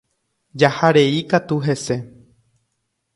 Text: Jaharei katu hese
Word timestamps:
Jaharei 0.63 1.21
katu 1.33 1.59
hese 1.67 1.99